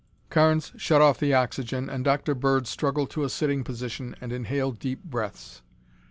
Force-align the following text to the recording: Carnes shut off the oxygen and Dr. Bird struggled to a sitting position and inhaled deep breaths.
Carnes 0.31 0.71
shut 0.77 0.99
off 0.99 1.19
the 1.19 1.35
oxygen 1.35 1.87
and 1.87 2.03
Dr. 2.03 2.33
Bird 2.33 2.65
struggled 2.65 3.11
to 3.11 3.23
a 3.23 3.29
sitting 3.29 3.63
position 3.63 4.15
and 4.19 4.33
inhaled 4.33 4.79
deep 4.79 5.03
breaths. 5.03 5.61